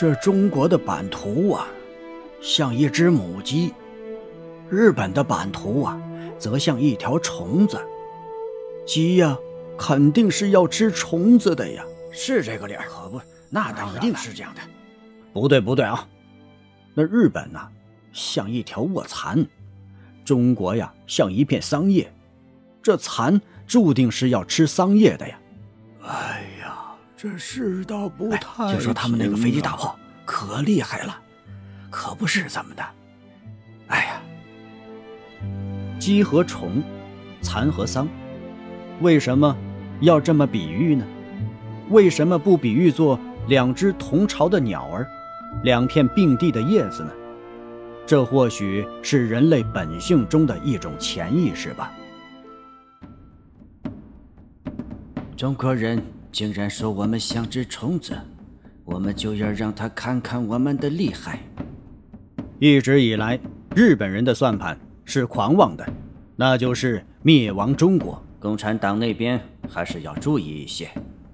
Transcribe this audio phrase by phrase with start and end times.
[0.00, 1.68] 这中国的版图啊，
[2.40, 3.70] 像一只母鸡；
[4.70, 6.00] 日本的版图啊，
[6.38, 7.78] 则像一条虫子。
[8.86, 9.36] 鸡呀，
[9.76, 13.20] 肯定是要吃虫子的呀，是这个理儿，可不？
[13.50, 14.62] 那当然一定是这样的。
[15.34, 16.08] 不对，不对啊！
[16.94, 17.60] 那日本呢，
[18.10, 19.44] 像一条卧蚕；
[20.24, 22.10] 中国呀，像一片桑叶。
[22.82, 25.38] 这蚕注定是要吃桑叶的呀！
[26.06, 26.49] 哎呀，
[27.22, 28.72] 这世道不太……
[28.72, 31.20] 听说他们那个飞机大炮可厉害了，
[31.90, 32.82] 可不是咱们的？
[33.88, 34.22] 哎呀，
[35.98, 36.82] 鸡和虫，
[37.42, 38.08] 蚕和桑，
[39.02, 39.54] 为什么
[40.00, 41.04] 要这么比喻呢？
[41.90, 45.06] 为什么不比喻作两只同巢的鸟儿，
[45.62, 47.10] 两片并蒂的叶子呢？
[48.06, 51.92] 这或许是人类本性中的一种潜意识吧。
[55.36, 56.02] 中国人
[56.32, 58.16] 竟然说我们像只虫子，
[58.84, 61.40] 我们就要让他看看我们的厉害。
[62.58, 63.38] 一直以来，
[63.74, 65.86] 日本人的算盘是狂妄的，
[66.36, 68.22] 那就是灭亡中国。
[68.38, 70.88] 共产党那边还是要注意一些。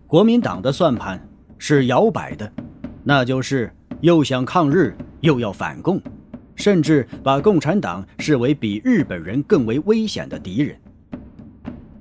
[0.06, 1.20] 国民党的算盘
[1.58, 2.50] 是摇摆的，
[3.05, 6.00] 那就是又想抗日又要反共，
[6.55, 10.77] 甚至把共产党视为比日本人更为危险的敌人。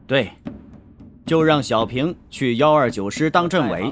[0.08, 0.32] 对。
[1.26, 3.92] 就让小平去幺二九师当政委，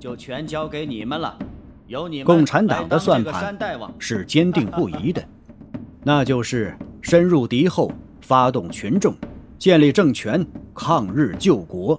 [0.00, 1.38] 就全交给你们了。
[1.86, 3.56] 由你们共产党的算盘
[3.98, 5.24] 是坚定不移的，
[6.02, 9.14] 那就是深入敌后，发动群众，
[9.56, 11.98] 建立政权，抗日救国。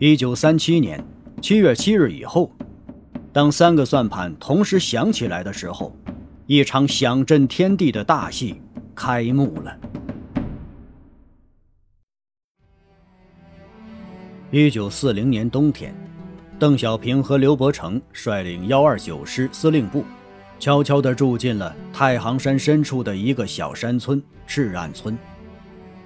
[0.00, 1.02] 一九三七年
[1.40, 2.50] 七月七日以后，
[3.32, 5.96] 当三个算盘同时响起来的时候，
[6.46, 8.60] 一场响震天地的大戏
[8.96, 9.78] 开幕了。
[14.56, 15.92] 一九四零年冬天，
[16.60, 20.04] 邓小平和刘伯承率领幺二九师司令部，
[20.60, 25.18] 悄悄地住进了太行山深处的一个小山村赤岸村。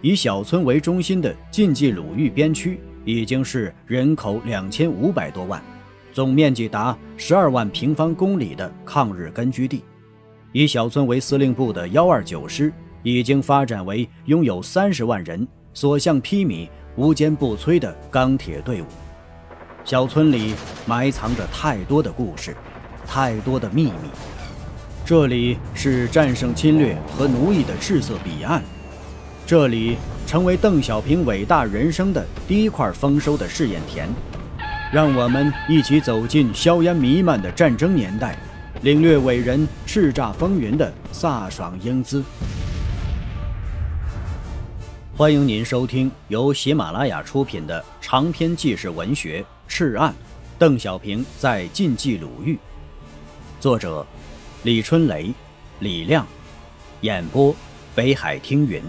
[0.01, 5.63] 以小村为中心的晋冀鲁豫边区，已经是人口两千五百多万，
[6.11, 9.85] 总面积达十二万平方公里的抗日根据地。
[10.53, 16.67] 以小村为司令部的幺二九师，已经发展为拥有三十万人，所向披靡。
[16.99, 18.87] 无坚不摧的钢铁队伍，
[19.85, 20.53] 小村里
[20.85, 22.57] 埋藏着太多的故事，
[23.07, 24.11] 太多的秘密。
[25.05, 28.61] 这里是战胜侵略和奴役的赤色彼岸，
[29.47, 34.09] 这里成为邓小平伟大人生的第一块丰收的试验田。
[34.93, 38.37] 让我们一起走进硝烟弥漫的战争年代，
[38.83, 42.25] 领略伟人叱咤风云的飒爽英姿。
[45.19, 50.13] 欢迎您收听由喜马拉雅出品的长篇纪实文学《赤案》，
[50.61, 52.57] 邓小平在晋冀鲁豫，
[53.59, 54.07] 作者
[54.63, 55.35] 李春雷、
[55.81, 56.25] 李亮，
[57.01, 57.53] 演播
[57.97, 58.81] 北海听云。